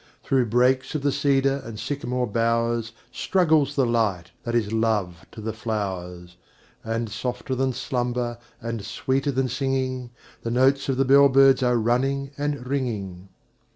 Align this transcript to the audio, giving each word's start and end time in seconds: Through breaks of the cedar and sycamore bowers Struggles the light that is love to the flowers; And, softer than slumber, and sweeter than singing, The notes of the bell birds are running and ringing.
Through 0.23 0.47
breaks 0.47 0.95
of 0.95 1.03
the 1.03 1.11
cedar 1.11 1.61
and 1.63 1.79
sycamore 1.79 2.25
bowers 2.25 2.91
Struggles 3.11 3.75
the 3.75 3.85
light 3.85 4.31
that 4.41 4.55
is 4.55 4.73
love 4.73 5.27
to 5.31 5.41
the 5.41 5.53
flowers; 5.53 6.37
And, 6.83 7.07
softer 7.07 7.53
than 7.53 7.71
slumber, 7.73 8.39
and 8.59 8.83
sweeter 8.83 9.31
than 9.31 9.47
singing, 9.47 10.09
The 10.41 10.49
notes 10.49 10.89
of 10.89 10.97
the 10.97 11.05
bell 11.05 11.29
birds 11.29 11.61
are 11.61 11.77
running 11.77 12.31
and 12.35 12.65
ringing. 12.65 13.29